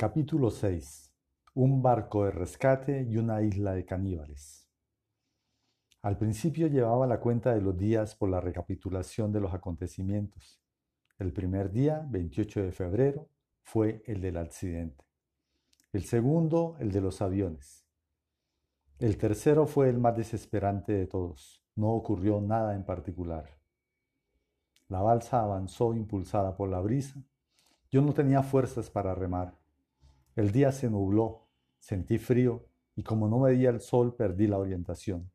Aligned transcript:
Capítulo 0.00 0.50
6. 0.50 1.12
Un 1.56 1.82
barco 1.82 2.24
de 2.24 2.30
rescate 2.30 3.02
y 3.02 3.18
una 3.18 3.42
isla 3.42 3.74
de 3.74 3.84
caníbales. 3.84 4.66
Al 6.00 6.16
principio 6.16 6.68
llevaba 6.68 7.06
la 7.06 7.20
cuenta 7.20 7.54
de 7.54 7.60
los 7.60 7.76
días 7.76 8.14
por 8.14 8.30
la 8.30 8.40
recapitulación 8.40 9.30
de 9.30 9.40
los 9.40 9.52
acontecimientos. 9.52 10.58
El 11.18 11.34
primer 11.34 11.70
día, 11.70 12.02
28 12.08 12.62
de 12.62 12.72
febrero, 12.72 13.28
fue 13.62 14.02
el 14.06 14.22
del 14.22 14.38
accidente. 14.38 15.04
El 15.92 16.04
segundo, 16.04 16.76
el 16.80 16.92
de 16.92 17.02
los 17.02 17.20
aviones. 17.20 17.86
El 18.98 19.18
tercero 19.18 19.66
fue 19.66 19.90
el 19.90 19.98
más 19.98 20.16
desesperante 20.16 20.94
de 20.94 21.08
todos. 21.08 21.62
No 21.76 21.90
ocurrió 21.90 22.40
nada 22.40 22.74
en 22.74 22.86
particular. 22.86 23.60
La 24.88 25.02
balsa 25.02 25.42
avanzó 25.42 25.92
impulsada 25.92 26.56
por 26.56 26.70
la 26.70 26.80
brisa. 26.80 27.22
Yo 27.90 28.00
no 28.00 28.14
tenía 28.14 28.42
fuerzas 28.42 28.88
para 28.88 29.14
remar. 29.14 29.60
El 30.36 30.52
día 30.52 30.70
se 30.70 30.88
nubló, 30.88 31.48
sentí 31.78 32.18
frío 32.18 32.66
y 32.94 33.02
como 33.02 33.28
no 33.28 33.40
veía 33.40 33.70
el 33.70 33.80
sol 33.80 34.14
perdí 34.14 34.46
la 34.46 34.58
orientación. 34.58 35.30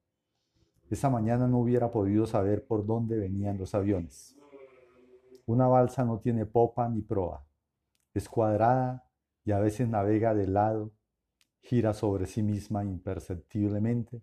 Esa 0.90 1.10
mañana 1.10 1.48
no 1.48 1.60
hubiera 1.60 1.92
podido 1.92 2.26
saber 2.26 2.66
por 2.66 2.86
dónde 2.86 3.18
venían 3.18 3.58
los 3.58 3.76
aviones. 3.76 4.36
Una 5.46 5.68
balsa 5.68 6.06
no 6.06 6.20
tiene 6.20 6.46
popa 6.46 6.88
ni 6.88 7.02
proa. 7.02 7.46
Es 8.14 8.30
cuadrada 8.30 9.10
y 9.44 9.52
a 9.52 9.60
veces 9.60 9.90
navega 9.90 10.34
de 10.34 10.48
lado, 10.48 10.94
gira 11.62 11.94
sobre 11.94 12.26
sí 12.26 12.42
misma 12.42 12.84
imperceptiblemente 12.84 14.22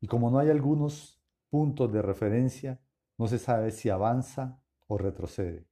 y 0.00 0.06
como 0.06 0.30
no 0.30 0.38
hay 0.38 0.50
algunos 0.50 1.20
puntos 1.50 1.92
de 1.92 2.02
referencia, 2.02 2.80
no 3.16 3.26
se 3.26 3.38
sabe 3.38 3.72
si 3.72 3.90
avanza 3.90 4.60
o 4.86 4.96
retrocede. 4.96 5.66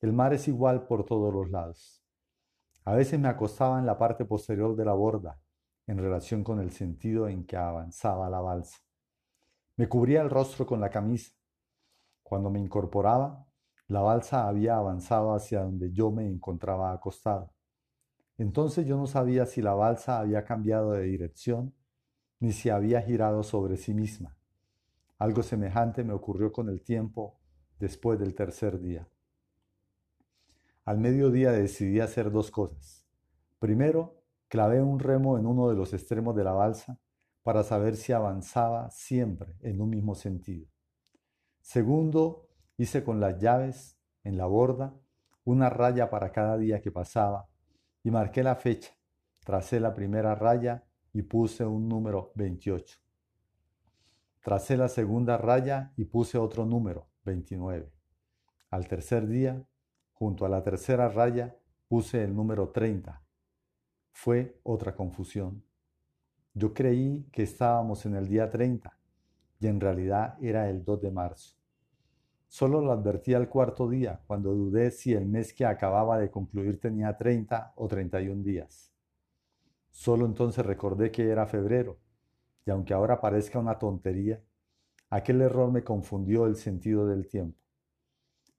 El 0.00 0.12
mar 0.12 0.32
es 0.32 0.48
igual 0.48 0.86
por 0.86 1.04
todos 1.04 1.32
los 1.32 1.50
lados. 1.50 1.97
A 2.88 2.94
veces 2.94 3.20
me 3.20 3.28
acostaba 3.28 3.78
en 3.78 3.84
la 3.84 3.98
parte 3.98 4.24
posterior 4.24 4.74
de 4.74 4.86
la 4.86 4.94
borda, 4.94 5.38
en 5.86 5.98
relación 5.98 6.42
con 6.42 6.58
el 6.58 6.70
sentido 6.70 7.28
en 7.28 7.44
que 7.44 7.54
avanzaba 7.54 8.30
la 8.30 8.40
balsa. 8.40 8.78
Me 9.76 9.90
cubría 9.90 10.22
el 10.22 10.30
rostro 10.30 10.64
con 10.64 10.80
la 10.80 10.88
camisa. 10.88 11.34
Cuando 12.22 12.48
me 12.48 12.60
incorporaba, 12.60 13.46
la 13.88 14.00
balsa 14.00 14.48
había 14.48 14.78
avanzado 14.78 15.34
hacia 15.34 15.64
donde 15.64 15.92
yo 15.92 16.10
me 16.10 16.26
encontraba 16.26 16.90
acostado. 16.94 17.52
Entonces 18.38 18.86
yo 18.86 18.96
no 18.96 19.06
sabía 19.06 19.44
si 19.44 19.60
la 19.60 19.74
balsa 19.74 20.18
había 20.18 20.46
cambiado 20.46 20.92
de 20.92 21.02
dirección, 21.02 21.74
ni 22.40 22.52
si 22.52 22.70
había 22.70 23.02
girado 23.02 23.42
sobre 23.42 23.76
sí 23.76 23.92
misma. 23.92 24.34
Algo 25.18 25.42
semejante 25.42 26.04
me 26.04 26.14
ocurrió 26.14 26.52
con 26.52 26.70
el 26.70 26.80
tiempo 26.80 27.38
después 27.78 28.18
del 28.18 28.34
tercer 28.34 28.80
día. 28.80 29.06
Al 30.88 30.96
mediodía 30.96 31.52
decidí 31.52 32.00
hacer 32.00 32.30
dos 32.30 32.50
cosas. 32.50 33.06
Primero, 33.58 34.22
clavé 34.48 34.80
un 34.80 34.98
remo 34.98 35.36
en 35.36 35.44
uno 35.44 35.68
de 35.68 35.76
los 35.76 35.92
extremos 35.92 36.34
de 36.34 36.44
la 36.44 36.52
balsa 36.52 36.98
para 37.42 37.62
saber 37.62 37.94
si 37.94 38.14
avanzaba 38.14 38.88
siempre 38.88 39.54
en 39.60 39.82
un 39.82 39.90
mismo 39.90 40.14
sentido. 40.14 40.66
Segundo, 41.60 42.48
hice 42.78 43.04
con 43.04 43.20
las 43.20 43.38
llaves 43.38 43.98
en 44.24 44.38
la 44.38 44.46
borda 44.46 44.98
una 45.44 45.68
raya 45.68 46.08
para 46.08 46.32
cada 46.32 46.56
día 46.56 46.80
que 46.80 46.90
pasaba 46.90 47.50
y 48.02 48.10
marqué 48.10 48.42
la 48.42 48.56
fecha. 48.56 48.96
Tracé 49.44 49.80
la 49.80 49.92
primera 49.92 50.34
raya 50.36 50.86
y 51.12 51.20
puse 51.20 51.66
un 51.66 51.86
número 51.86 52.32
28. 52.34 52.98
Tracé 54.42 54.78
la 54.78 54.88
segunda 54.88 55.36
raya 55.36 55.92
y 55.98 56.06
puse 56.06 56.38
otro 56.38 56.64
número, 56.64 57.10
29. 57.24 57.92
Al 58.70 58.88
tercer 58.88 59.26
día 59.26 59.66
Junto 60.18 60.44
a 60.44 60.48
la 60.48 60.64
tercera 60.64 61.08
raya 61.08 61.54
puse 61.86 62.24
el 62.24 62.34
número 62.34 62.70
30. 62.70 63.22
Fue 64.10 64.58
otra 64.64 64.96
confusión. 64.96 65.62
Yo 66.54 66.74
creí 66.74 67.28
que 67.30 67.44
estábamos 67.44 68.04
en 68.04 68.16
el 68.16 68.26
día 68.26 68.50
30 68.50 68.98
y 69.60 69.68
en 69.68 69.78
realidad 69.78 70.36
era 70.42 70.68
el 70.68 70.84
2 70.84 71.02
de 71.02 71.10
marzo. 71.12 71.56
Solo 72.48 72.80
lo 72.80 72.90
advertí 72.90 73.32
al 73.32 73.48
cuarto 73.48 73.88
día, 73.88 74.20
cuando 74.26 74.52
dudé 74.52 74.90
si 74.90 75.12
el 75.12 75.24
mes 75.26 75.52
que 75.52 75.64
acababa 75.64 76.18
de 76.18 76.32
concluir 76.32 76.80
tenía 76.80 77.16
30 77.16 77.74
o 77.76 77.86
31 77.86 78.42
días. 78.42 78.92
Solo 79.88 80.26
entonces 80.26 80.66
recordé 80.66 81.12
que 81.12 81.28
era 81.28 81.46
febrero, 81.46 82.00
y 82.66 82.72
aunque 82.72 82.92
ahora 82.92 83.20
parezca 83.20 83.60
una 83.60 83.78
tontería, 83.78 84.42
aquel 85.10 85.42
error 85.42 85.70
me 85.70 85.84
confundió 85.84 86.46
el 86.46 86.56
sentido 86.56 87.06
del 87.06 87.28
tiempo. 87.28 87.67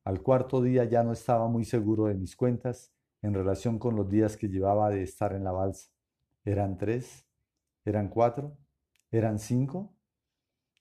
Al 0.09 0.23
cuarto 0.23 0.59
día 0.59 0.85
ya 0.85 1.03
no 1.03 1.13
estaba 1.13 1.47
muy 1.47 1.65
seguro 1.65 2.05
de 2.05 2.15
mis 2.15 2.35
cuentas 2.35 2.91
en 3.21 3.35
relación 3.35 3.77
con 3.77 3.95
los 3.95 4.09
días 4.09 4.37
que 4.37 4.47
llevaba 4.47 4.89
de 4.89 5.03
estar 5.03 5.33
en 5.33 5.43
la 5.43 5.51
balsa. 5.51 5.91
¿Eran 6.43 6.79
tres? 6.79 7.27
¿Eran 7.85 8.09
cuatro? 8.09 8.57
¿Eran 9.11 9.37
cinco? 9.37 9.93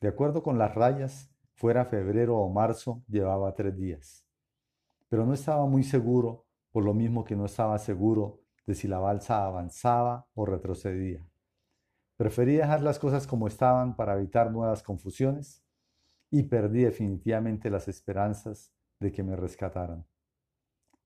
De 0.00 0.08
acuerdo 0.08 0.42
con 0.42 0.56
las 0.56 0.74
rayas, 0.74 1.30
fuera 1.52 1.84
febrero 1.84 2.38
o 2.38 2.48
marzo, 2.48 3.04
llevaba 3.06 3.54
tres 3.54 3.76
días. 3.76 4.24
Pero 5.10 5.26
no 5.26 5.34
estaba 5.34 5.66
muy 5.66 5.82
seguro, 5.82 6.46
por 6.72 6.82
lo 6.82 6.94
mismo 6.94 7.22
que 7.22 7.36
no 7.36 7.44
estaba 7.44 7.78
seguro 7.78 8.40
de 8.64 8.74
si 8.74 8.88
la 8.88 8.98
balsa 8.98 9.44
avanzaba 9.44 10.26
o 10.32 10.46
retrocedía. 10.46 11.28
Preferí 12.16 12.54
dejar 12.54 12.80
las 12.80 12.98
cosas 12.98 13.26
como 13.26 13.46
estaban 13.46 13.94
para 13.94 14.14
evitar 14.14 14.50
nuevas 14.50 14.82
confusiones 14.82 15.62
y 16.30 16.44
perdí 16.44 16.84
definitivamente 16.84 17.68
las 17.68 17.88
esperanzas 17.88 18.72
de 19.00 19.12
que 19.12 19.22
me 19.22 19.36
rescataran. 19.36 20.06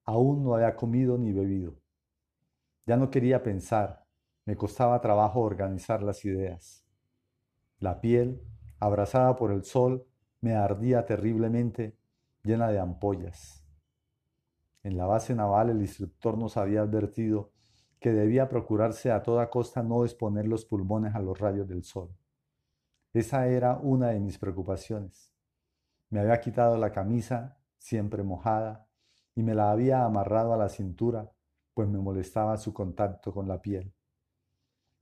Aún 0.04 0.42
no 0.42 0.54
había 0.54 0.74
comido 0.74 1.18
ni 1.18 1.32
bebido. 1.32 1.76
Ya 2.86 2.96
no 2.96 3.10
quería 3.10 3.42
pensar, 3.42 4.04
me 4.44 4.56
costaba 4.56 5.00
trabajo 5.00 5.40
organizar 5.40 6.02
las 6.02 6.24
ideas. 6.24 6.84
La 7.78 8.00
piel, 8.00 8.42
abrazada 8.80 9.36
por 9.36 9.52
el 9.52 9.64
sol, 9.64 10.06
me 10.40 10.54
ardía 10.54 11.06
terriblemente, 11.06 11.96
llena 12.42 12.68
de 12.70 12.80
ampollas. 12.80 13.64
En 14.82 14.96
la 14.96 15.06
base 15.06 15.34
naval 15.34 15.70
el 15.70 15.80
instructor 15.80 16.36
nos 16.36 16.56
había 16.56 16.80
advertido 16.80 17.52
que 18.00 18.12
debía 18.12 18.48
procurarse 18.48 19.12
a 19.12 19.22
toda 19.22 19.48
costa 19.48 19.84
no 19.84 20.04
exponer 20.04 20.48
los 20.48 20.64
pulmones 20.64 21.14
a 21.14 21.20
los 21.20 21.38
rayos 21.38 21.68
del 21.68 21.84
sol. 21.84 22.10
Esa 23.12 23.46
era 23.46 23.76
una 23.76 24.08
de 24.08 24.18
mis 24.18 24.38
preocupaciones. 24.38 25.32
Me 26.10 26.18
había 26.18 26.40
quitado 26.40 26.76
la 26.76 26.90
camisa 26.90 27.61
siempre 27.82 28.22
mojada, 28.22 28.86
y 29.34 29.42
me 29.42 29.54
la 29.54 29.72
había 29.72 30.04
amarrado 30.04 30.54
a 30.54 30.56
la 30.56 30.68
cintura, 30.68 31.32
pues 31.74 31.88
me 31.88 31.98
molestaba 31.98 32.56
su 32.56 32.72
contacto 32.72 33.32
con 33.34 33.48
la 33.48 33.60
piel. 33.60 33.92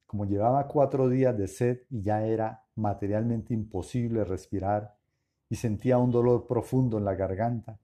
Como 0.06 0.24
llevaba 0.24 0.66
cuatro 0.66 1.08
días 1.08 1.36
de 1.36 1.46
sed 1.46 1.82
y 1.90 2.02
ya 2.02 2.24
era 2.24 2.64
materialmente 2.76 3.52
imposible 3.52 4.24
respirar, 4.24 4.96
y 5.50 5.56
sentía 5.56 5.98
un 5.98 6.10
dolor 6.10 6.46
profundo 6.46 6.96
en 6.96 7.04
la 7.04 7.14
garganta, 7.14 7.78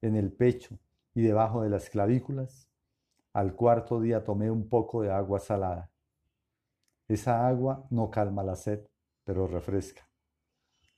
en 0.00 0.16
el 0.16 0.32
pecho 0.32 0.78
y 1.14 1.20
debajo 1.20 1.62
de 1.62 1.68
las 1.68 1.90
clavículas, 1.90 2.66
al 3.34 3.54
cuarto 3.54 4.00
día 4.00 4.24
tomé 4.24 4.50
un 4.50 4.68
poco 4.68 5.02
de 5.02 5.12
agua 5.12 5.38
salada. 5.38 5.90
Esa 7.08 7.46
agua 7.46 7.86
no 7.90 8.10
calma 8.10 8.42
la 8.42 8.56
sed, 8.56 8.86
pero 9.24 9.46
refresca. 9.46 10.08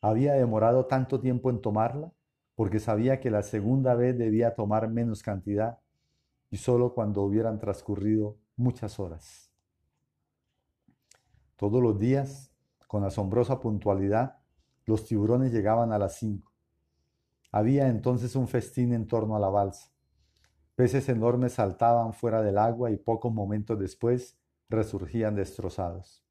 Había 0.00 0.34
demorado 0.34 0.86
tanto 0.86 1.18
tiempo 1.20 1.50
en 1.50 1.60
tomarla 1.60 2.12
porque 2.54 2.80
sabía 2.80 3.20
que 3.20 3.30
la 3.30 3.42
segunda 3.42 3.94
vez 3.94 4.18
debía 4.18 4.54
tomar 4.54 4.88
menos 4.88 5.22
cantidad 5.22 5.78
y 6.50 6.58
solo 6.58 6.94
cuando 6.94 7.22
hubieran 7.22 7.58
transcurrido 7.58 8.38
muchas 8.56 9.00
horas. 9.00 9.50
Todos 11.56 11.82
los 11.82 11.98
días, 11.98 12.52
con 12.86 13.04
asombrosa 13.04 13.60
puntualidad, 13.60 14.40
los 14.84 15.06
tiburones 15.06 15.52
llegaban 15.52 15.92
a 15.92 15.98
las 15.98 16.16
cinco. 16.16 16.52
Había 17.50 17.88
entonces 17.88 18.36
un 18.36 18.48
festín 18.48 18.92
en 18.92 19.06
torno 19.06 19.36
a 19.36 19.40
la 19.40 19.48
balsa. 19.48 19.92
Peces 20.74 21.08
enormes 21.08 21.54
saltaban 21.54 22.12
fuera 22.12 22.42
del 22.42 22.58
agua 22.58 22.90
y 22.90 22.96
pocos 22.96 23.32
momentos 23.32 23.78
después 23.78 24.38
resurgían 24.68 25.36
destrozados. 25.36 26.24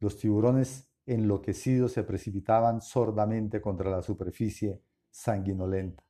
Los 0.00 0.18
tiburones 0.18 0.90
enloquecidos 1.06 1.92
se 1.92 2.02
precipitaban 2.02 2.80
sordamente 2.80 3.60
contra 3.60 3.90
la 3.90 4.02
superficie 4.02 4.80
sanguinolenta. 5.14 6.02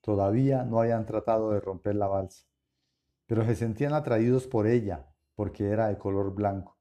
Todavía 0.00 0.64
no 0.64 0.80
habían 0.80 1.04
tratado 1.04 1.50
de 1.50 1.60
romper 1.60 1.94
la 1.94 2.06
balsa, 2.06 2.46
pero 3.26 3.44
se 3.44 3.54
sentían 3.54 3.92
atraídos 3.92 4.46
por 4.46 4.66
ella 4.66 5.06
porque 5.34 5.68
era 5.68 5.88
de 5.88 5.98
color 5.98 6.34
blanco. 6.34 6.78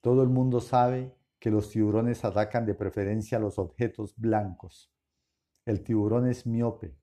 Todo 0.00 0.22
el 0.22 0.30
mundo 0.30 0.62
sabe 0.62 1.14
que 1.38 1.50
los 1.50 1.68
tiburones 1.68 2.24
atacan 2.24 2.64
de 2.64 2.74
preferencia 2.74 3.38
los 3.38 3.58
objetos 3.58 4.14
blancos. 4.16 4.90
El 5.66 5.84
tiburón 5.84 6.26
es 6.26 6.46
miope, 6.46 6.96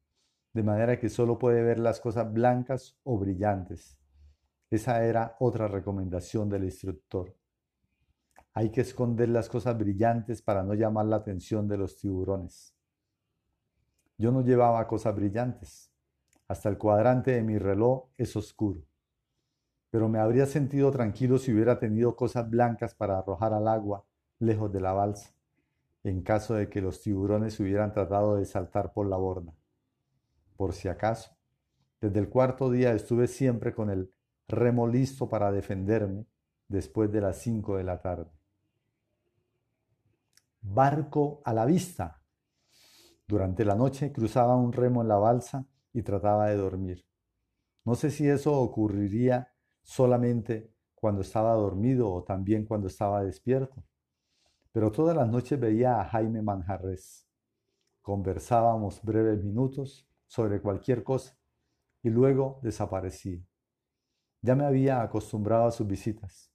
de 0.54 0.63
manera 0.63 1.00
que 1.00 1.10
solo 1.10 1.38
puede 1.38 1.62
ver 1.62 1.78
las 1.78 2.00
cosas 2.00 2.34
blancas 2.34 3.00
o 3.04 3.19
brillantes. 3.19 4.00
Esa 4.72 5.06
era 5.06 5.36
otra 5.39 5.68
recomendación 5.68 6.50
del 6.50 6.63
instructor. 6.63 7.38
Hay 8.54 8.72
que 8.72 8.81
esconder 8.81 9.30
las 9.30 9.48
cosas 9.48 9.78
brillantes 9.78 10.42
para 10.42 10.63
no 10.63 10.74
llamar 10.74 11.06
la 11.06 11.18
atención 11.18 11.68
de 11.68 11.78
los 11.78 11.98
tiburones. 11.98 12.76
Yo 14.17 14.31
no 14.31 14.41
llevaba 14.41 14.87
cosas 14.87 15.15
brillantes. 15.15 15.91
Hasta 16.47 16.69
el 16.69 16.77
cuadrante 16.77 17.31
de 17.31 17.43
mi 17.43 17.57
reloj 17.57 18.09
es 18.17 18.35
oscuro. 18.35 18.81
pero 19.89 20.09
me 20.09 20.19
habría 20.19 20.45
sentido 20.45 20.91
tranquilo 20.91 21.37
si 21.37 21.53
hubiera 21.53 21.79
tenido 21.79 22.15
cosas 22.15 22.49
blancas 22.49 22.93
para 22.95 23.17
arrojar 23.19 23.53
al 23.53 23.67
agua 23.67 24.05
lejos 24.39 24.71
de 24.71 24.81
la 24.81 24.93
balsa, 24.93 25.33
en 26.03 26.21
caso 26.21 26.53
de 26.55 26.69
que 26.69 26.81
los 26.81 27.01
tiburones 27.01 27.59
hubieran 27.59 27.91
tratado 27.93 28.35
de 28.35 28.45
saltar 28.45 28.93
por 28.93 29.07
la 29.07 29.17
borda. 29.17 29.53
Por 30.57 30.73
si 30.73 30.87
acaso, 30.87 31.35
desde 32.01 32.19
el 32.19 32.29
cuarto 32.29 32.69
día 32.69 32.93
estuve 32.93 33.27
siempre 33.27 33.73
con 33.73 33.89
el 33.89 34.11
remo 34.47 34.87
listo 34.87 35.29
para 35.29 35.51
defenderme 35.51 36.25
después 36.67 37.11
de 37.11 37.21
las 37.21 37.37
cinco 37.37 37.77
de 37.77 37.83
la 37.83 38.01
tarde. 38.01 38.31
Barco 40.61 41.41
a 41.45 41.53
la 41.53 41.65
vista. 41.65 42.16
Durante 43.27 43.65
la 43.65 43.75
noche 43.75 44.13
cruzaba 44.13 44.56
un 44.56 44.71
remo 44.71 45.01
en 45.01 45.09
la 45.09 45.18
balsa 45.18 45.65
y 45.91 46.01
trataba 46.01 46.47
de 46.47 46.56
dormir. 46.56 47.06
No 47.83 47.95
sé 47.95 48.09
si 48.09 48.25
eso 48.27 48.57
ocurriría 48.57 49.51
solamente 49.83 50.74
cuando 50.95 51.21
estaba 51.21 51.53
dormido 51.53 52.09
o 52.09 52.24
también 52.24 52.65
cuando 52.65 52.88
estaba 52.88 53.24
despierto, 53.24 53.83
pero 54.71 54.94
todas 54.94 55.15
las 55.15 55.27
noches 55.27 55.59
veía 55.59 56.00
a 56.00 56.06
Jaime 56.06 56.41
Manjarres. 56.41 57.27
Conversábamos 58.01 59.01
breves 59.03 59.44
minutos 59.44 60.07
sobre 60.25 60.62
cualquier 60.62 61.03
cosa 61.03 61.38
y 62.01 62.09
luego 62.09 62.62
desaparecía. 62.63 63.45
Ya 64.41 64.56
me 64.56 64.65
había 64.65 65.01
acostumbrado 65.01 65.65
a 65.65 65.71
sus 65.71 65.85
visitas. 65.85 66.53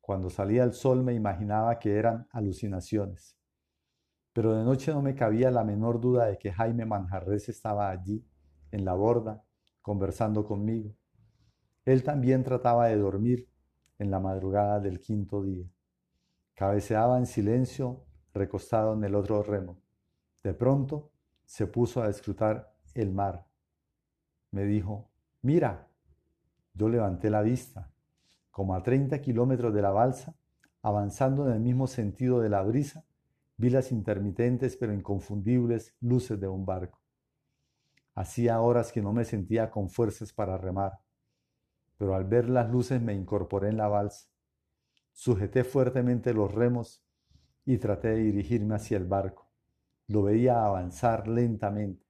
Cuando 0.00 0.30
salía 0.30 0.62
el 0.62 0.72
sol 0.72 1.02
me 1.02 1.14
imaginaba 1.14 1.80
que 1.80 1.96
eran 1.96 2.28
alucinaciones, 2.30 3.36
pero 4.36 4.54
de 4.54 4.64
noche 4.64 4.92
no 4.92 5.00
me 5.00 5.14
cabía 5.14 5.50
la 5.50 5.64
menor 5.64 5.98
duda 5.98 6.26
de 6.26 6.36
que 6.36 6.52
Jaime 6.52 6.84
Manjarres 6.84 7.48
estaba 7.48 7.88
allí, 7.88 8.22
en 8.70 8.84
la 8.84 8.92
borda, 8.92 9.42
conversando 9.80 10.44
conmigo. 10.44 10.94
Él 11.86 12.02
también 12.02 12.44
trataba 12.44 12.88
de 12.88 12.98
dormir 12.98 13.48
en 13.98 14.10
la 14.10 14.20
madrugada 14.20 14.78
del 14.78 15.00
quinto 15.00 15.42
día. 15.42 15.64
Cabeceaba 16.52 17.16
en 17.16 17.24
silencio, 17.24 18.04
recostado 18.34 18.92
en 18.92 19.04
el 19.04 19.14
otro 19.14 19.42
remo. 19.42 19.78
De 20.42 20.52
pronto 20.52 21.12
se 21.46 21.66
puso 21.66 22.02
a 22.02 22.10
escrutar 22.10 22.74
el 22.92 23.12
mar. 23.12 23.46
Me 24.50 24.64
dijo, 24.64 25.08
mira. 25.40 25.88
Yo 26.74 26.90
levanté 26.90 27.30
la 27.30 27.40
vista. 27.40 27.90
Como 28.50 28.74
a 28.74 28.82
30 28.82 29.18
kilómetros 29.22 29.72
de 29.72 29.80
la 29.80 29.92
balsa, 29.92 30.36
avanzando 30.82 31.46
en 31.46 31.54
el 31.54 31.60
mismo 31.60 31.86
sentido 31.86 32.40
de 32.40 32.50
la 32.50 32.60
brisa, 32.60 33.06
vi 33.56 33.70
las 33.70 33.92
intermitentes 33.92 34.76
pero 34.76 34.92
inconfundibles 34.92 35.94
luces 36.00 36.38
de 36.40 36.48
un 36.48 36.66
barco. 36.66 37.00
Hacía 38.14 38.60
horas 38.60 38.92
que 38.92 39.02
no 39.02 39.12
me 39.12 39.24
sentía 39.24 39.70
con 39.70 39.90
fuerzas 39.90 40.32
para 40.32 40.56
remar, 40.56 41.00
pero 41.98 42.14
al 42.14 42.24
ver 42.24 42.48
las 42.48 42.70
luces 42.70 43.00
me 43.00 43.14
incorporé 43.14 43.68
en 43.68 43.76
la 43.76 43.88
balsa. 43.88 44.28
Sujeté 45.12 45.64
fuertemente 45.64 46.34
los 46.34 46.54
remos 46.54 47.02
y 47.64 47.78
traté 47.78 48.08
de 48.08 48.18
dirigirme 48.18 48.74
hacia 48.74 48.96
el 48.96 49.04
barco. 49.04 49.50
Lo 50.08 50.22
veía 50.22 50.64
avanzar 50.64 51.26
lentamente 51.26 52.06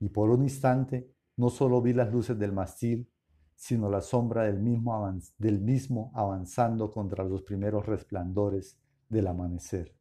y 0.00 0.08
por 0.08 0.30
un 0.30 0.42
instante 0.42 1.12
no 1.36 1.50
solo 1.50 1.82
vi 1.82 1.92
las 1.92 2.12
luces 2.12 2.38
del 2.38 2.52
mastil, 2.52 3.08
sino 3.54 3.90
la 3.90 4.00
sombra 4.00 4.44
del 4.44 4.60
mismo, 4.60 5.20
del 5.36 5.60
mismo 5.60 6.12
avanzando 6.14 6.90
contra 6.90 7.24
los 7.24 7.42
primeros 7.42 7.86
resplandores 7.86 8.78
del 9.08 9.26
amanecer. 9.26 9.97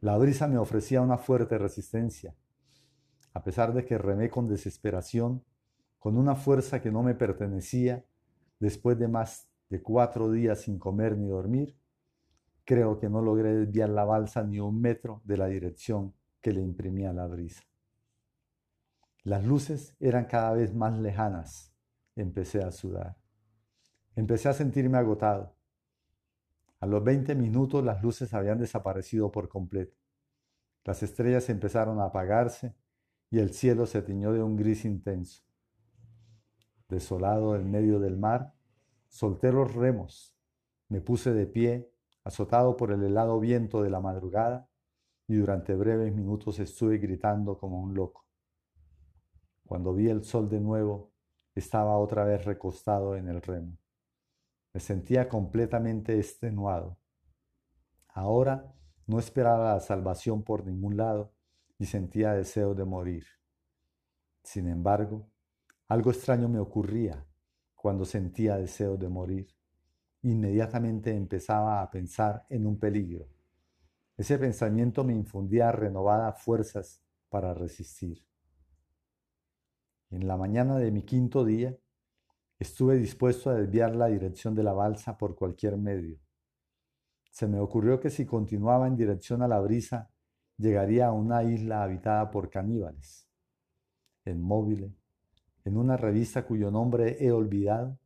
La 0.00 0.16
brisa 0.16 0.48
me 0.48 0.56
ofrecía 0.56 1.02
una 1.02 1.18
fuerte 1.18 1.58
resistencia, 1.58 2.34
a 3.34 3.42
pesar 3.42 3.74
de 3.74 3.84
que 3.84 3.98
remé 3.98 4.30
con 4.30 4.48
desesperación, 4.48 5.44
con 5.98 6.16
una 6.16 6.34
fuerza 6.34 6.80
que 6.80 6.90
no 6.90 7.02
me 7.02 7.14
pertenecía, 7.14 8.04
después 8.58 8.98
de 8.98 9.08
más 9.08 9.48
de 9.68 9.82
cuatro 9.82 10.30
días 10.30 10.62
sin 10.62 10.78
comer 10.78 11.18
ni 11.18 11.28
dormir, 11.28 11.76
creo 12.64 12.98
que 12.98 13.10
no 13.10 13.20
logré 13.20 13.54
desviar 13.54 13.90
la 13.90 14.04
balsa 14.04 14.42
ni 14.42 14.58
un 14.58 14.80
metro 14.80 15.20
de 15.24 15.36
la 15.36 15.46
dirección 15.46 16.14
que 16.40 16.52
le 16.52 16.62
imprimía 16.62 17.12
la 17.12 17.26
brisa. 17.26 17.62
Las 19.22 19.44
luces 19.44 19.96
eran 20.00 20.24
cada 20.24 20.52
vez 20.54 20.74
más 20.74 20.98
lejanas. 20.98 21.74
Empecé 22.16 22.64
a 22.64 22.70
sudar. 22.70 23.18
Empecé 24.16 24.48
a 24.48 24.54
sentirme 24.54 24.96
agotado. 24.96 25.54
A 26.80 26.86
los 26.86 27.04
20 27.04 27.34
minutos 27.34 27.84
las 27.84 28.02
luces 28.02 28.32
habían 28.32 28.58
desaparecido 28.58 29.30
por 29.30 29.48
completo. 29.48 29.96
Las 30.84 31.02
estrellas 31.02 31.48
empezaron 31.50 32.00
a 32.00 32.06
apagarse 32.06 32.74
y 33.30 33.38
el 33.38 33.52
cielo 33.52 33.86
se 33.86 34.02
tiñó 34.02 34.32
de 34.32 34.42
un 34.42 34.56
gris 34.56 34.84
intenso. 34.84 35.44
Desolado 36.88 37.54
en 37.54 37.70
medio 37.70 38.00
del 38.00 38.16
mar, 38.16 38.54
solté 39.08 39.52
los 39.52 39.74
remos, 39.74 40.34
me 40.88 41.00
puse 41.00 41.32
de 41.32 41.46
pie, 41.46 41.92
azotado 42.24 42.76
por 42.76 42.90
el 42.90 43.04
helado 43.04 43.38
viento 43.38 43.82
de 43.82 43.90
la 43.90 44.00
madrugada, 44.00 44.68
y 45.28 45.36
durante 45.36 45.76
breves 45.76 46.12
minutos 46.12 46.58
estuve 46.58 46.98
gritando 46.98 47.56
como 47.56 47.80
un 47.80 47.94
loco. 47.94 48.26
Cuando 49.64 49.94
vi 49.94 50.08
el 50.08 50.24
sol 50.24 50.48
de 50.48 50.58
nuevo, 50.58 51.12
estaba 51.54 51.96
otra 51.96 52.24
vez 52.24 52.44
recostado 52.44 53.14
en 53.14 53.28
el 53.28 53.40
remo. 53.40 53.76
Me 54.72 54.80
sentía 54.80 55.28
completamente 55.28 56.18
extenuado. 56.18 56.98
Ahora 58.08 58.72
no 59.06 59.18
esperaba 59.18 59.74
la 59.74 59.80
salvación 59.80 60.44
por 60.44 60.64
ningún 60.64 60.96
lado 60.96 61.32
y 61.78 61.86
sentía 61.86 62.32
deseo 62.32 62.74
de 62.74 62.84
morir. 62.84 63.24
Sin 64.44 64.68
embargo, 64.68 65.28
algo 65.88 66.10
extraño 66.10 66.48
me 66.48 66.60
ocurría 66.60 67.26
cuando 67.74 68.04
sentía 68.04 68.56
deseo 68.56 68.96
de 68.96 69.08
morir. 69.08 69.48
Inmediatamente 70.22 71.14
empezaba 71.14 71.82
a 71.82 71.90
pensar 71.90 72.46
en 72.50 72.66
un 72.66 72.78
peligro. 72.78 73.28
Ese 74.16 74.38
pensamiento 74.38 75.02
me 75.02 75.14
infundía 75.14 75.72
renovadas 75.72 76.42
fuerzas 76.42 77.02
para 77.28 77.54
resistir. 77.54 78.24
En 80.10 80.28
la 80.28 80.36
mañana 80.36 80.76
de 80.76 80.90
mi 80.90 81.04
quinto 81.04 81.44
día, 81.44 81.76
estuve 82.60 82.96
dispuesto 82.96 83.48
a 83.48 83.54
desviar 83.54 83.96
la 83.96 84.06
dirección 84.06 84.54
de 84.54 84.62
la 84.62 84.74
balsa 84.74 85.16
por 85.16 85.34
cualquier 85.34 85.78
medio. 85.78 86.18
Se 87.30 87.48
me 87.48 87.58
ocurrió 87.58 87.98
que 87.98 88.10
si 88.10 88.26
continuaba 88.26 88.86
en 88.86 88.96
dirección 88.96 89.40
a 89.42 89.48
la 89.48 89.60
brisa, 89.60 90.10
llegaría 90.58 91.06
a 91.06 91.12
una 91.12 91.42
isla 91.42 91.82
habitada 91.82 92.30
por 92.30 92.50
caníbales. 92.50 93.26
En 94.26 94.42
móvil, 94.42 94.94
en 95.64 95.78
una 95.78 95.96
revista 95.96 96.44
cuyo 96.46 96.70
nombre 96.70 97.16
he 97.24 97.32
olvidado, 97.32 97.98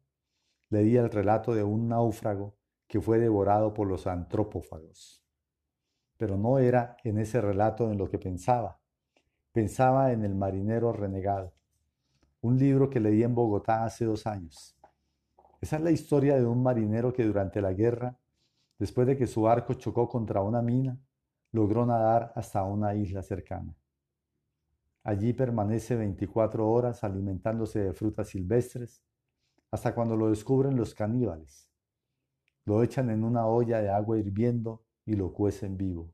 leía 0.71 1.01
el 1.01 1.11
relato 1.11 1.53
de 1.53 1.65
un 1.65 1.89
náufrago 1.89 2.57
que 2.87 3.01
fue 3.01 3.19
devorado 3.19 3.75
por 3.75 3.89
los 3.89 4.07
antropófagos. 4.07 5.25
Pero 6.17 6.37
no 6.37 6.61
era 6.61 6.97
en 7.03 7.19
ese 7.19 7.41
relato 7.41 7.91
en 7.91 7.99
lo 7.99 8.09
que 8.09 8.19
pensaba. 8.19 8.81
Pensaba 9.51 10.13
en 10.13 10.25
El 10.25 10.37
marinero 10.37 10.93
renegado, 10.93 11.55
un 12.45 12.59
libro 12.59 12.91
que 12.91 13.01
leí 13.01 13.23
en 13.23 13.35
Bogotá 13.35 13.87
hace 13.87 14.05
dos 14.05 14.27
años. 14.27 14.77
Esa 15.63 15.77
es 15.77 15.83
la 15.83 15.91
historia 15.91 16.37
de 16.37 16.45
un 16.45 16.63
marinero 16.63 17.11
que 17.11 17.25
durante 17.25 17.63
la 17.63 17.73
guerra, 17.73 18.19
después 18.79 19.07
de 19.07 19.17
que 19.17 19.27
su 19.27 19.41
barco 19.43 19.73
chocó 19.73 20.11
contra 20.11 20.43
una 20.43 20.61
mina, 20.61 20.99
logró 21.53 21.87
nadar 21.87 22.33
hasta 22.35 22.63
una 22.65 22.95
isla 22.95 23.23
cercana. 23.23 23.75
Allí 25.05 25.33
permanece 25.33 25.97
24 25.97 26.71
horas 26.71 27.03
alimentándose 27.03 27.79
de 27.79 27.95
frutas 27.95 28.29
silvestres 28.29 29.03
hasta 29.71 29.95
cuando 29.95 30.15
lo 30.15 30.29
descubren 30.29 30.77
los 30.77 30.95
caníbales. 30.95 31.71
Lo 32.67 32.83
echan 32.83 33.09
en 33.09 33.25
una 33.25 33.47
olla 33.47 33.81
de 33.81 33.89
agua 33.89 34.19
hirviendo 34.19 34.85
y 35.07 35.15
lo 35.15 35.33
cuecen 35.33 35.79
vivo. 35.79 36.13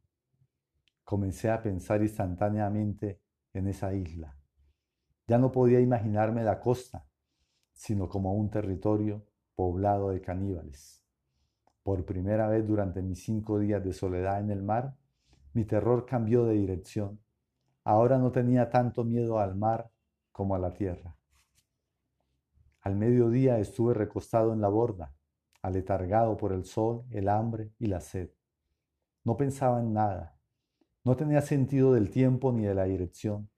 Comencé 1.03 1.51
a 1.51 1.61
pensar 1.61 2.03
instantáneamente 2.03 3.21
en 3.53 3.67
esa 3.67 3.93
isla. 3.95 4.40
Ya 5.31 5.39
no 5.39 5.53
podía 5.53 5.79
imaginarme 5.79 6.43
la 6.43 6.59
costa, 6.59 7.07
sino 7.73 8.09
como 8.09 8.35
un 8.35 8.51
territorio 8.51 9.25
poblado 9.55 10.11
de 10.11 10.21
caníbales. 10.21 11.05
Por 11.85 12.05
primera 12.05 12.49
vez 12.49 12.67
durante 12.67 13.01
mis 13.01 13.23
cinco 13.23 13.61
días 13.61 13.85
de 13.85 13.93
soledad 13.93 14.41
en 14.41 14.51
el 14.51 14.65
mar, 14.65 14.97
mi 15.53 15.65
terror 15.65 16.05
cambió 16.05 16.47
de 16.47 16.55
dirección. 16.55 17.21
Ahora 17.85 18.19
no 18.19 18.33
tenía 18.33 18.71
tanto 18.71 19.05
miedo 19.05 19.39
al 19.39 19.55
mar 19.55 19.93
como 20.33 20.57
a 20.57 20.59
la 20.59 20.73
tierra. 20.73 21.17
Al 22.81 22.97
mediodía 22.97 23.61
estuve 23.61 23.95
recostado 23.95 24.53
en 24.53 24.61
la 24.61 24.69
borda, 24.69 25.15
aletargado 25.63 26.37
por 26.37 26.53
el 26.53 26.65
sol, 26.65 27.05
el 27.13 27.29
hambre 27.29 27.71
y 27.79 27.87
la 27.87 28.01
sed. 28.01 28.31
No 29.23 29.37
pensaba 29.37 29.79
en 29.79 29.93
nada. 29.93 30.37
No 31.05 31.15
tenía 31.15 31.41
sentido 31.41 31.93
del 31.93 32.11
tiempo 32.11 32.51
ni 32.51 32.65
de 32.65 32.75
la 32.75 32.87
dirección. 32.87 33.49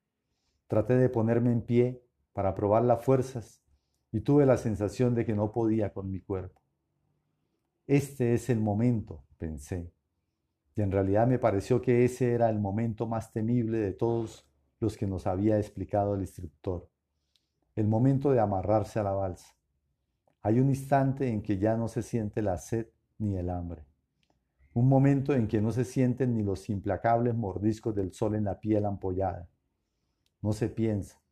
Traté 0.72 0.96
de 0.96 1.10
ponerme 1.10 1.52
en 1.52 1.60
pie 1.60 2.02
para 2.32 2.54
probar 2.54 2.82
las 2.82 3.04
fuerzas 3.04 3.62
y 4.10 4.22
tuve 4.22 4.46
la 4.46 4.56
sensación 4.56 5.14
de 5.14 5.26
que 5.26 5.34
no 5.34 5.52
podía 5.52 5.92
con 5.92 6.10
mi 6.10 6.18
cuerpo. 6.18 6.62
Este 7.86 8.32
es 8.32 8.48
el 8.48 8.58
momento, 8.58 9.22
pensé. 9.36 9.92
Y 10.74 10.80
en 10.80 10.90
realidad 10.90 11.26
me 11.26 11.38
pareció 11.38 11.82
que 11.82 12.06
ese 12.06 12.32
era 12.32 12.48
el 12.48 12.58
momento 12.58 13.06
más 13.06 13.34
temible 13.34 13.76
de 13.76 13.92
todos 13.92 14.48
los 14.80 14.96
que 14.96 15.06
nos 15.06 15.26
había 15.26 15.58
explicado 15.58 16.14
el 16.14 16.22
instructor. 16.22 16.88
El 17.76 17.86
momento 17.86 18.30
de 18.30 18.40
amarrarse 18.40 18.98
a 18.98 19.02
la 19.02 19.12
balsa. 19.12 19.54
Hay 20.40 20.58
un 20.58 20.70
instante 20.70 21.28
en 21.28 21.42
que 21.42 21.58
ya 21.58 21.76
no 21.76 21.86
se 21.86 22.02
siente 22.02 22.40
la 22.40 22.56
sed 22.56 22.86
ni 23.18 23.36
el 23.36 23.50
hambre. 23.50 23.84
Un 24.72 24.88
momento 24.88 25.34
en 25.34 25.48
que 25.48 25.60
no 25.60 25.70
se 25.70 25.84
sienten 25.84 26.34
ni 26.34 26.42
los 26.42 26.70
implacables 26.70 27.34
mordiscos 27.34 27.94
del 27.94 28.14
sol 28.14 28.36
en 28.36 28.44
la 28.44 28.58
piel 28.58 28.86
ampollada. 28.86 29.50
No 30.42 30.52
se 30.52 30.68
piensa. 30.68 31.22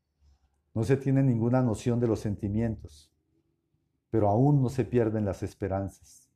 No 0.72 0.84
se 0.84 0.96
tiene 0.96 1.22
ninguna 1.22 1.62
noción 1.62 2.00
de 2.00 2.06
los 2.06 2.20
sentimientos. 2.20 3.12
Pero 4.08 4.28
aún 4.28 4.62
no 4.62 4.68
se 4.68 4.84
pierden 4.84 5.24
las 5.24 5.42
esperanzas. 5.42 6.30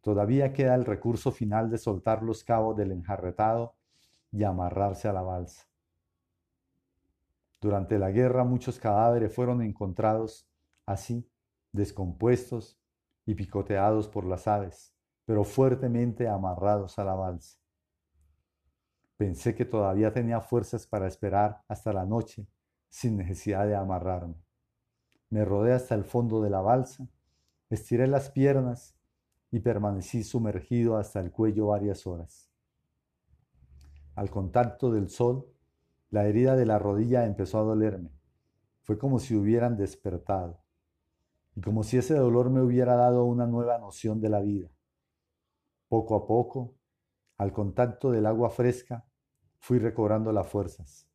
Todavía 0.00 0.52
queda 0.52 0.74
el 0.74 0.84
recurso 0.84 1.32
final 1.32 1.70
de 1.70 1.78
soltar 1.78 2.22
los 2.22 2.44
cabos 2.44 2.76
del 2.76 2.92
enjarretado 2.92 3.74
y 4.32 4.44
amarrarse 4.44 5.08
a 5.08 5.12
la 5.12 5.22
balsa. 5.22 5.68
Durante 7.60 7.98
la 7.98 8.10
guerra 8.10 8.44
muchos 8.44 8.78
cadáveres 8.78 9.34
fueron 9.34 9.62
encontrados 9.62 10.48
así, 10.86 11.28
descompuestos 11.72 12.78
y 13.24 13.34
picoteados 13.34 14.08
por 14.08 14.24
las 14.24 14.46
aves, 14.46 14.94
pero 15.24 15.42
fuertemente 15.42 16.28
amarrados 16.28 16.98
a 16.98 17.04
la 17.04 17.14
balsa. 17.14 17.58
Pensé 19.16 19.54
que 19.54 19.64
todavía 19.64 20.12
tenía 20.12 20.40
fuerzas 20.40 20.86
para 20.86 21.06
esperar 21.06 21.62
hasta 21.68 21.92
la 21.92 22.04
noche 22.04 22.46
sin 22.88 23.16
necesidad 23.16 23.66
de 23.66 23.74
amarrarme. 23.74 24.36
Me 25.30 25.44
rodé 25.44 25.72
hasta 25.72 25.94
el 25.94 26.04
fondo 26.04 26.42
de 26.42 26.50
la 26.50 26.60
balsa, 26.60 27.08
estiré 27.70 28.06
las 28.06 28.30
piernas 28.30 28.94
y 29.50 29.60
permanecí 29.60 30.22
sumergido 30.22 30.96
hasta 30.96 31.20
el 31.20 31.32
cuello 31.32 31.68
varias 31.68 32.06
horas. 32.06 32.50
Al 34.14 34.30
contacto 34.30 34.90
del 34.92 35.08
sol, 35.08 35.46
la 36.10 36.26
herida 36.26 36.56
de 36.56 36.66
la 36.66 36.78
rodilla 36.78 37.26
empezó 37.26 37.58
a 37.58 37.64
dolerme. 37.64 38.10
Fue 38.82 38.98
como 38.98 39.18
si 39.18 39.34
hubieran 39.34 39.76
despertado 39.76 40.62
y 41.54 41.62
como 41.62 41.82
si 41.82 41.96
ese 41.96 42.14
dolor 42.14 42.50
me 42.50 42.60
hubiera 42.60 42.96
dado 42.96 43.24
una 43.24 43.46
nueva 43.46 43.78
noción 43.78 44.20
de 44.20 44.28
la 44.28 44.40
vida. 44.40 44.70
Poco 45.88 46.14
a 46.14 46.26
poco, 46.26 46.74
al 47.38 47.52
contacto 47.52 48.10
del 48.10 48.26
agua 48.26 48.50
fresca, 48.50 49.05
fui 49.66 49.80
recobrando 49.80 50.30
las 50.30 50.46
fuerzas. 50.46 51.08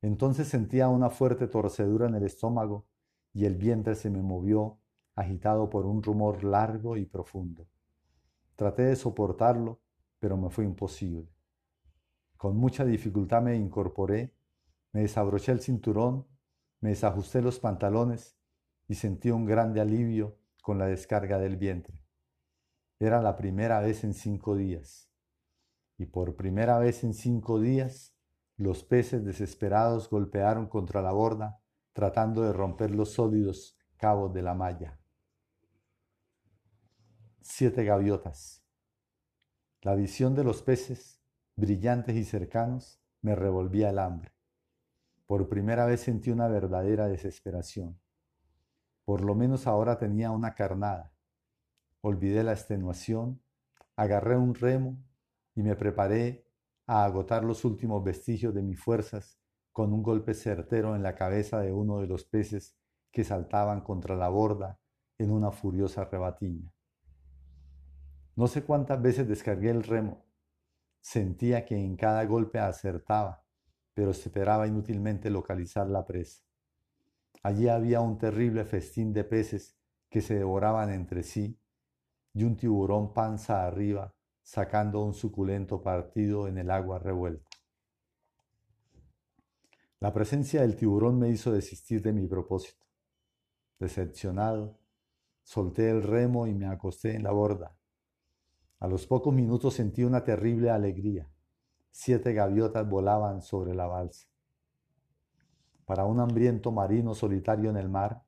Entonces 0.00 0.48
sentía 0.48 0.88
una 0.88 1.10
fuerte 1.10 1.46
torcedura 1.46 2.06
en 2.06 2.14
el 2.14 2.22
estómago 2.22 2.86
y 3.34 3.44
el 3.44 3.56
vientre 3.56 3.96
se 3.96 4.08
me 4.08 4.22
movió, 4.22 4.78
agitado 5.14 5.68
por 5.68 5.84
un 5.84 6.02
rumor 6.02 6.42
largo 6.42 6.96
y 6.96 7.04
profundo. 7.04 7.68
Traté 8.56 8.84
de 8.84 8.96
soportarlo, 8.96 9.78
pero 10.18 10.38
me 10.38 10.48
fue 10.48 10.64
imposible. 10.64 11.28
Con 12.38 12.56
mucha 12.56 12.86
dificultad 12.86 13.42
me 13.42 13.56
incorporé, 13.56 14.34
me 14.92 15.02
desabroché 15.02 15.52
el 15.52 15.60
cinturón, 15.60 16.26
me 16.80 16.88
desajusté 16.88 17.42
los 17.42 17.60
pantalones 17.60 18.38
y 18.88 18.94
sentí 18.94 19.30
un 19.30 19.44
grande 19.44 19.82
alivio 19.82 20.38
con 20.62 20.78
la 20.78 20.86
descarga 20.86 21.38
del 21.38 21.58
vientre. 21.58 22.00
Era 22.98 23.20
la 23.20 23.36
primera 23.36 23.80
vez 23.80 24.02
en 24.02 24.14
cinco 24.14 24.56
días. 24.56 25.09
Y 26.00 26.06
por 26.06 26.34
primera 26.34 26.78
vez 26.78 27.04
en 27.04 27.12
cinco 27.12 27.60
días, 27.60 28.14
los 28.56 28.84
peces 28.84 29.22
desesperados 29.22 30.08
golpearon 30.08 30.66
contra 30.66 31.02
la 31.02 31.12
borda, 31.12 31.60
tratando 31.92 32.40
de 32.40 32.54
romper 32.54 32.90
los 32.90 33.12
sólidos 33.12 33.76
cabos 33.98 34.32
de 34.32 34.40
la 34.40 34.54
malla. 34.54 34.98
Siete 37.42 37.84
gaviotas. 37.84 38.64
La 39.82 39.94
visión 39.94 40.34
de 40.34 40.42
los 40.42 40.62
peces, 40.62 41.20
brillantes 41.54 42.16
y 42.16 42.24
cercanos, 42.24 42.98
me 43.20 43.34
revolvía 43.34 43.90
el 43.90 43.98
hambre. 43.98 44.32
Por 45.26 45.50
primera 45.50 45.84
vez 45.84 46.00
sentí 46.00 46.30
una 46.30 46.48
verdadera 46.48 47.08
desesperación. 47.08 48.00
Por 49.04 49.20
lo 49.20 49.34
menos 49.34 49.66
ahora 49.66 49.98
tenía 49.98 50.30
una 50.30 50.54
carnada. 50.54 51.12
Olvidé 52.00 52.42
la 52.42 52.52
extenuación, 52.52 53.42
agarré 53.96 54.38
un 54.38 54.54
remo 54.54 54.96
y 55.54 55.62
me 55.62 55.76
preparé 55.76 56.46
a 56.86 57.04
agotar 57.04 57.44
los 57.44 57.64
últimos 57.64 58.02
vestigios 58.02 58.54
de 58.54 58.62
mis 58.62 58.80
fuerzas 58.80 59.38
con 59.72 59.92
un 59.92 60.02
golpe 60.02 60.34
certero 60.34 60.96
en 60.96 61.02
la 61.02 61.14
cabeza 61.14 61.60
de 61.60 61.72
uno 61.72 62.00
de 62.00 62.06
los 62.06 62.24
peces 62.24 62.76
que 63.10 63.24
saltaban 63.24 63.80
contra 63.82 64.16
la 64.16 64.28
borda 64.28 64.80
en 65.18 65.30
una 65.30 65.50
furiosa 65.50 66.04
rebatiña. 66.04 66.72
No 68.36 68.46
sé 68.46 68.64
cuántas 68.64 69.00
veces 69.02 69.28
descargué 69.28 69.70
el 69.70 69.82
remo. 69.82 70.24
Sentía 71.00 71.64
que 71.64 71.76
en 71.76 71.96
cada 71.96 72.24
golpe 72.24 72.58
acertaba, 72.58 73.44
pero 73.94 74.10
esperaba 74.10 74.66
inútilmente 74.66 75.30
localizar 75.30 75.88
la 75.88 76.04
presa. 76.04 76.42
Allí 77.42 77.68
había 77.68 78.00
un 78.00 78.18
terrible 78.18 78.64
festín 78.64 79.12
de 79.12 79.24
peces 79.24 79.76
que 80.08 80.20
se 80.20 80.34
devoraban 80.34 80.90
entre 80.90 81.22
sí 81.22 81.58
y 82.34 82.44
un 82.44 82.56
tiburón 82.56 83.12
panza 83.12 83.66
arriba 83.66 84.14
sacando 84.42 85.02
un 85.04 85.14
suculento 85.14 85.82
partido 85.82 86.48
en 86.48 86.58
el 86.58 86.70
agua 86.70 86.98
revuelta. 86.98 87.48
La 90.00 90.12
presencia 90.12 90.62
del 90.62 90.76
tiburón 90.76 91.18
me 91.18 91.28
hizo 91.28 91.52
desistir 91.52 92.00
de 92.00 92.12
mi 92.12 92.26
propósito. 92.26 92.86
Decepcionado, 93.78 94.78
solté 95.42 95.90
el 95.90 96.02
remo 96.02 96.46
y 96.46 96.54
me 96.54 96.66
acosté 96.66 97.14
en 97.14 97.22
la 97.22 97.32
borda. 97.32 97.76
A 98.78 98.88
los 98.88 99.06
pocos 99.06 99.34
minutos 99.34 99.74
sentí 99.74 100.04
una 100.04 100.24
terrible 100.24 100.70
alegría. 100.70 101.28
Siete 101.90 102.32
gaviotas 102.32 102.88
volaban 102.88 103.42
sobre 103.42 103.74
la 103.74 103.86
balsa. 103.86 104.26
Para 105.84 106.06
un 106.06 106.20
hambriento 106.20 106.72
marino 106.72 107.14
solitario 107.14 107.68
en 107.68 107.76
el 107.76 107.90
mar, 107.90 108.22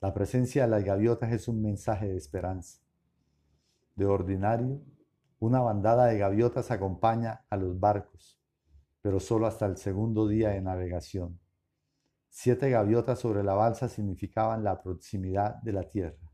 la 0.00 0.14
presencia 0.14 0.62
de 0.62 0.68
las 0.68 0.84
gaviotas 0.84 1.32
es 1.32 1.48
un 1.48 1.60
mensaje 1.60 2.06
de 2.06 2.16
esperanza. 2.16 2.80
De 3.96 4.06
ordinario, 4.06 4.80
una 5.38 5.60
bandada 5.60 6.06
de 6.06 6.18
gaviotas 6.18 6.70
acompaña 6.70 7.44
a 7.50 7.56
los 7.56 7.78
barcos, 7.78 8.40
pero 9.00 9.20
solo 9.20 9.46
hasta 9.46 9.66
el 9.66 9.76
segundo 9.76 10.26
día 10.26 10.50
de 10.50 10.60
navegación. 10.60 11.38
Siete 12.28 12.70
gaviotas 12.70 13.18
sobre 13.18 13.42
la 13.42 13.54
balsa 13.54 13.88
significaban 13.88 14.64
la 14.64 14.82
proximidad 14.82 15.56
de 15.62 15.72
la 15.72 15.84
tierra. 15.84 16.32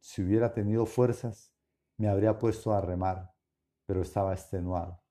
Si 0.00 0.22
hubiera 0.22 0.52
tenido 0.52 0.86
fuerzas, 0.86 1.52
me 1.96 2.08
habría 2.08 2.38
puesto 2.38 2.72
a 2.72 2.80
remar, 2.80 3.32
pero 3.86 4.02
estaba 4.02 4.32
extenuado. 4.32 5.02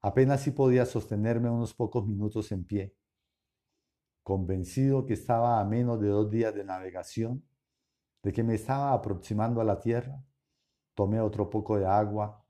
Apenas 0.00 0.40
si 0.40 0.50
podía 0.50 0.84
sostenerme 0.86 1.48
unos 1.50 1.74
pocos 1.74 2.06
minutos 2.06 2.50
en 2.52 2.64
pie 2.64 2.96
convencido 4.22 5.04
que 5.04 5.14
estaba 5.14 5.60
a 5.60 5.64
menos 5.64 6.00
de 6.00 6.08
dos 6.08 6.30
días 6.30 6.54
de 6.54 6.64
navegación, 6.64 7.44
de 8.22 8.32
que 8.32 8.42
me 8.42 8.54
estaba 8.54 8.92
aproximando 8.92 9.60
a 9.60 9.64
la 9.64 9.80
tierra, 9.80 10.24
tomé 10.94 11.20
otro 11.20 11.50
poco 11.50 11.78
de 11.78 11.86
agua 11.86 12.44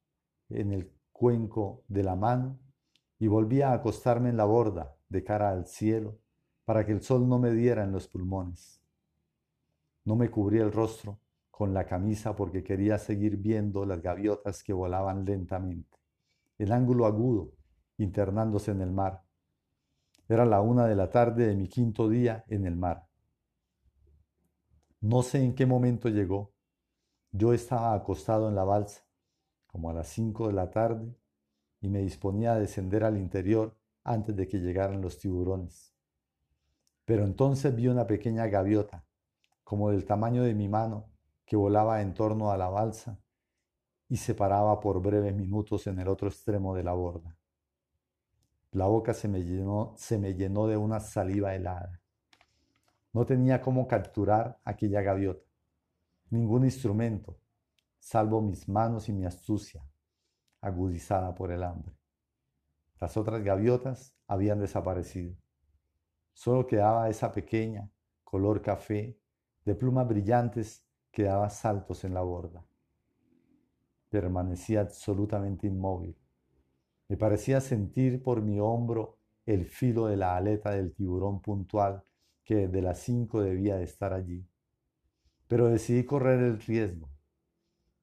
en 0.49 0.72
el 0.72 0.92
cuenco 1.12 1.84
de 1.88 2.02
la 2.02 2.16
mano 2.16 2.58
y 3.18 3.28
volví 3.28 3.62
a 3.62 3.72
acostarme 3.72 4.30
en 4.30 4.37
la 4.37 4.44
borda 4.44 4.96
de 5.08 5.22
cara 5.22 5.50
al 5.50 5.66
cielo 5.66 6.18
para 6.64 6.84
que 6.84 6.92
el 6.92 7.02
sol 7.02 7.28
no 7.28 7.38
me 7.38 7.52
diera 7.52 7.84
en 7.84 7.92
los 7.92 8.08
pulmones. 8.08 8.80
No 10.04 10.16
me 10.16 10.30
cubrí 10.30 10.58
el 10.58 10.72
rostro 10.72 11.20
con 11.50 11.75
la 11.75 11.87
camisa 11.87 12.34
porque 12.34 12.64
quería 12.64 12.99
seguir 12.99 13.37
viendo 13.37 13.84
las 13.84 14.02
gaviotas 14.02 14.62
que 14.64 14.72
volaban 14.72 15.25
lentamente, 15.25 15.99
el 16.58 16.72
ángulo 16.72 17.06
agudo 17.06 17.52
internándose 17.99 18.70
en 18.70 18.80
el 18.80 18.90
mar 18.90 19.22
era 20.28 20.46
la 20.46 20.61
una 20.61 20.87
de 20.87 20.96
la 20.96 21.11
tarde 21.11 21.46
de 21.46 21.54
mi 21.54 21.68
quinto 21.68 22.08
día 22.08 22.44
en 22.49 22.66
el 22.66 22.76
mar. 22.76 23.06
No 25.00 25.22
sé 25.22 25.44
en 25.44 25.54
qué 25.54 25.66
momento 25.66 26.08
llegó. 26.08 26.51
Yo 27.34 27.54
estaba 27.54 27.94
acostado 27.94 28.46
en 28.50 28.54
la 28.54 28.64
balsa, 28.64 29.02
como 29.66 29.88
a 29.88 29.94
las 29.94 30.08
cinco 30.08 30.48
de 30.48 30.52
la 30.52 30.70
tarde, 30.70 31.16
y 31.80 31.88
me 31.88 32.00
disponía 32.00 32.52
a 32.52 32.58
descender 32.58 33.04
al 33.04 33.16
interior 33.16 33.74
antes 34.04 34.36
de 34.36 34.46
que 34.46 34.58
llegaran 34.58 35.00
los 35.00 35.18
tiburones. 35.18 35.94
Pero 37.06 37.24
entonces 37.24 37.74
vi 37.74 37.88
una 37.88 38.06
pequeña 38.06 38.46
gaviota, 38.48 39.06
como 39.64 39.90
del 39.90 40.04
tamaño 40.04 40.42
de 40.42 40.54
mi 40.54 40.68
mano, 40.68 41.08
que 41.46 41.56
volaba 41.56 42.02
en 42.02 42.12
torno 42.12 42.52
a 42.52 42.58
la 42.58 42.68
balsa 42.68 43.18
y 44.10 44.18
se 44.18 44.34
paraba 44.34 44.78
por 44.78 45.00
breves 45.00 45.34
minutos 45.34 45.86
en 45.86 45.98
el 46.00 46.08
otro 46.08 46.28
extremo 46.28 46.74
de 46.74 46.84
la 46.84 46.92
borda. 46.92 47.34
La 48.72 48.86
boca 48.86 49.14
se 49.14 49.26
me 49.26 49.42
llenó, 49.42 49.94
se 49.96 50.18
me 50.18 50.34
llenó 50.34 50.66
de 50.66 50.76
una 50.76 51.00
saliva 51.00 51.54
helada. 51.54 51.98
No 53.14 53.24
tenía 53.24 53.62
cómo 53.62 53.88
capturar 53.88 54.60
aquella 54.64 55.00
gaviota, 55.00 55.46
ningún 56.32 56.64
instrumento, 56.64 57.38
salvo 57.98 58.40
mis 58.40 58.68
manos 58.68 59.08
y 59.08 59.12
mi 59.12 59.24
astucia, 59.24 59.84
agudizada 60.60 61.34
por 61.34 61.52
el 61.52 61.62
hambre. 61.62 61.94
Las 63.00 63.16
otras 63.16 63.42
gaviotas 63.42 64.16
habían 64.26 64.60
desaparecido. 64.60 65.36
Solo 66.32 66.66
quedaba 66.66 67.08
esa 67.08 67.32
pequeña, 67.32 67.90
color 68.24 68.62
café, 68.62 69.18
de 69.64 69.74
plumas 69.74 70.08
brillantes 70.08 70.84
que 71.10 71.24
daba 71.24 71.50
saltos 71.50 72.04
en 72.04 72.14
la 72.14 72.22
borda. 72.22 72.64
Permanecía 74.08 74.80
absolutamente 74.80 75.66
inmóvil, 75.66 76.16
me 77.12 77.18
parecía 77.18 77.60
sentir 77.60 78.22
por 78.22 78.40
mi 78.40 78.58
hombro 78.58 79.18
el 79.44 79.66
filo 79.66 80.06
de 80.06 80.16
la 80.16 80.34
aleta 80.34 80.70
del 80.70 80.94
tiburón 80.94 81.42
puntual 81.42 82.02
que 82.42 82.54
desde 82.54 82.80
las 82.80 83.00
cinco 83.00 83.42
debía 83.42 83.76
de 83.76 83.84
estar 83.84 84.14
allí, 84.14 84.48
pero 85.52 85.68
decidí 85.68 86.06
correr 86.06 86.40
el 86.40 86.59
riesgo. 86.62 87.11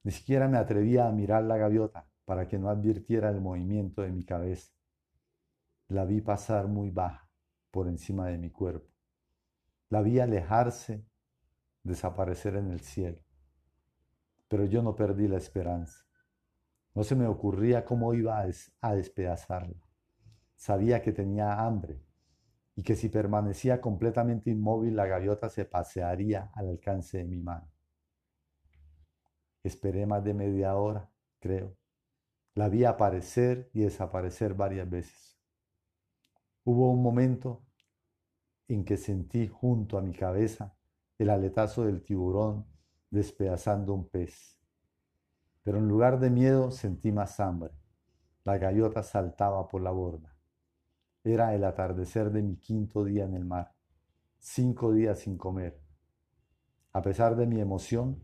Ni 0.04 0.12
siquiera 0.12 0.46
me 0.46 0.56
atrevía 0.56 1.08
a 1.08 1.10
mirar 1.10 1.42
la 1.42 1.56
gaviota 1.56 2.06
para 2.24 2.46
que 2.46 2.60
no 2.60 2.68
advirtiera 2.68 3.28
el 3.28 3.40
movimiento 3.40 4.02
de 4.02 4.12
mi 4.12 4.22
cabeza. 4.22 4.70
La 5.88 6.04
vi 6.04 6.20
pasar 6.20 6.68
muy 6.68 6.90
baja 6.90 7.28
por 7.72 7.88
encima 7.88 8.28
de 8.28 8.38
mi 8.38 8.50
cuerpo. 8.50 8.88
La 9.88 10.00
vi 10.00 10.20
alejarse, 10.20 11.04
desaparecer 11.82 12.54
en 12.54 12.70
el 12.70 12.82
cielo. 12.82 13.20
Pero 14.46 14.64
yo 14.66 14.80
no 14.84 14.94
perdí 14.94 15.26
la 15.26 15.38
esperanza. 15.38 16.06
No 16.94 17.02
se 17.02 17.16
me 17.16 17.26
ocurría 17.26 17.84
cómo 17.84 18.14
iba 18.14 18.46
a 18.80 18.94
despedazarla. 18.94 19.82
Sabía 20.54 21.02
que 21.02 21.10
tenía 21.10 21.60
hambre 21.60 22.00
y 22.80 22.82
que 22.82 22.96
si 22.96 23.10
permanecía 23.10 23.78
completamente 23.78 24.48
inmóvil 24.48 24.96
la 24.96 25.04
gaviota 25.04 25.50
se 25.50 25.66
pasearía 25.66 26.50
al 26.54 26.70
alcance 26.70 27.18
de 27.18 27.24
mi 27.24 27.38
mano. 27.38 27.70
Esperé 29.62 30.06
más 30.06 30.24
de 30.24 30.32
media 30.32 30.74
hora, 30.76 31.10
creo. 31.40 31.76
La 32.54 32.70
vi 32.70 32.86
aparecer 32.86 33.68
y 33.74 33.80
desaparecer 33.80 34.54
varias 34.54 34.88
veces. 34.88 35.38
Hubo 36.64 36.90
un 36.90 37.02
momento 37.02 37.66
en 38.66 38.82
que 38.82 38.96
sentí 38.96 39.46
junto 39.46 39.98
a 39.98 40.00
mi 40.00 40.14
cabeza 40.14 40.74
el 41.18 41.28
aletazo 41.28 41.84
del 41.84 42.02
tiburón 42.02 42.64
despedazando 43.10 43.92
un 43.92 44.08
pez. 44.08 44.58
Pero 45.62 45.76
en 45.76 45.86
lugar 45.86 46.18
de 46.18 46.30
miedo 46.30 46.70
sentí 46.70 47.12
más 47.12 47.40
hambre. 47.40 47.74
La 48.42 48.56
gaviota 48.56 49.02
saltaba 49.02 49.68
por 49.68 49.82
la 49.82 49.90
borda. 49.90 50.34
Era 51.22 51.54
el 51.54 51.64
atardecer 51.64 52.30
de 52.30 52.42
mi 52.42 52.56
quinto 52.56 53.04
día 53.04 53.24
en 53.24 53.34
el 53.34 53.44
mar, 53.44 53.74
cinco 54.38 54.92
días 54.92 55.18
sin 55.18 55.36
comer. 55.36 55.78
A 56.92 57.02
pesar 57.02 57.36
de 57.36 57.46
mi 57.46 57.60
emoción, 57.60 58.22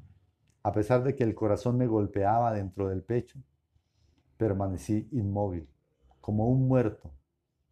a 0.63 0.73
pesar 0.73 1.05
de 1.05 1.15
que 1.15 1.23
el 1.23 1.35
corazón 1.35 1.77
me 1.77 1.87
golpeaba 1.87 2.53
dentro 2.53 2.89
del 2.89 3.05
pecho, 3.05 3.39
permanecí 4.37 5.09
inmóvil, 5.13 5.69
como 6.21 6.49
un 6.49 6.67
muerto, 6.67 7.13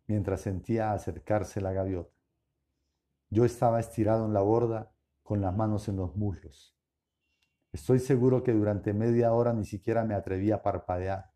mientras 0.07 0.43
sentía 0.43 0.93
acercarse 0.93 1.61
la 1.61 1.73
gaviota. 1.73 2.15
Yo 3.31 3.45
estaba 3.45 3.81
estirado 3.81 4.27
en 4.27 4.35
la 4.35 4.43
borda 4.43 4.93
con 5.23 5.41
las 5.41 5.57
manos 5.57 5.89
en 5.89 5.97
los 5.97 6.15
muslos. 6.17 6.77
Estoy 7.73 7.99
seguro 7.99 8.45
que 8.45 8.53
durante 8.53 8.93
media 8.93 9.33
hora 9.33 9.53
ni 9.53 9.65
siquiera 9.65 10.05
me 10.05 10.15
atreví 10.15 10.53
a 10.53 10.63
parpadear. 10.63 11.34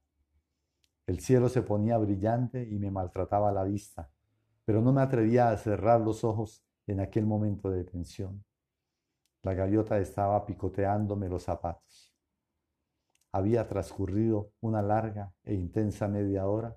El 1.09 1.21
cielo 1.21 1.49
se 1.49 1.63
ponía 1.63 1.97
brillante 1.97 2.69
y 2.71 2.79
me 2.79 2.91
maltrataba 2.91 3.51
la 3.51 3.65
vista, 3.65 4.11
pero 4.67 4.83
no 4.83 4.93
me 4.93 5.01
atrevía 5.01 5.49
a 5.49 5.57
cerrar 5.57 6.03
los 6.03 6.23
ojos 6.23 6.67
en 6.87 7.01
aquel 7.01 7.25
momento 7.25 7.71
de 7.71 7.83
tensión. 7.83 8.45
La 9.43 9.55
gaviota 9.55 9.99
estaba 10.01 10.45
picoteándome 10.45 11.31
los 11.31 11.45
zapatos. 11.45 12.15
Había 13.33 13.67
transcurrido 13.67 14.53
una 14.61 14.83
larga 14.83 15.33
e 15.45 15.55
intensa 15.55 16.09
media 16.09 16.47
hora 16.47 16.77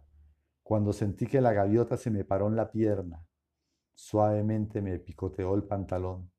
cuando 0.63 0.93
sentí 0.93 1.27
que 1.27 1.41
la 1.41 1.51
gaviota 1.51 1.97
se 1.97 2.09
me 2.09 2.23
paró 2.23 2.47
en 2.47 2.55
la 2.55 2.71
pierna. 2.71 3.21
Suavemente 3.93 4.81
me 4.81 4.97
picoteó 4.97 5.55
el 5.55 5.63
pantalón. 5.63 6.31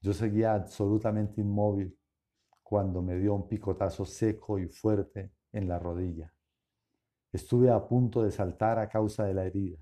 Yo 0.00 0.12
seguía 0.12 0.54
absolutamente 0.54 1.40
inmóvil 1.40 1.96
cuando 2.64 3.00
me 3.00 3.16
dio 3.16 3.32
un 3.32 3.46
picotazo 3.46 4.04
seco 4.04 4.58
y 4.58 4.66
fuerte 4.66 5.30
en 5.52 5.68
la 5.68 5.78
rodilla. 5.78 6.35
Estuve 7.36 7.70
a 7.70 7.86
punto 7.86 8.22
de 8.22 8.30
saltar 8.30 8.78
a 8.78 8.88
causa 8.88 9.24
de 9.24 9.34
la 9.34 9.44
herida, 9.44 9.76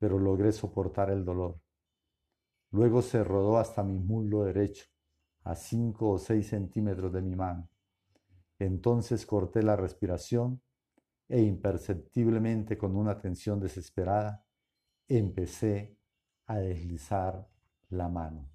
pero 0.00 0.18
logré 0.18 0.50
soportar 0.50 1.10
el 1.10 1.24
dolor. 1.24 1.60
Luego 2.72 3.02
se 3.02 3.22
rodó 3.22 3.58
hasta 3.58 3.84
mi 3.84 4.00
muslo 4.00 4.42
derecho, 4.42 4.86
a 5.44 5.54
cinco 5.54 6.10
o 6.10 6.18
seis 6.18 6.48
centímetros 6.48 7.12
de 7.12 7.22
mi 7.22 7.36
mano. 7.36 7.68
Entonces 8.58 9.24
corté 9.26 9.62
la 9.62 9.76
respiración 9.76 10.60
e 11.28 11.40
imperceptiblemente 11.42 12.76
con 12.76 12.96
una 12.96 13.16
tensión 13.16 13.60
desesperada 13.60 14.44
empecé 15.06 15.96
a 16.46 16.56
deslizar 16.56 17.48
la 17.90 18.08
mano. 18.08 18.50